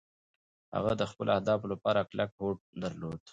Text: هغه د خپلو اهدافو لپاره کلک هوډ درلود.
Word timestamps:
هغه 0.75 0.91
د 0.99 1.03
خپلو 1.11 1.29
اهدافو 1.37 1.71
لپاره 1.73 2.07
کلک 2.09 2.29
هوډ 2.39 2.57
درلود. 2.83 3.21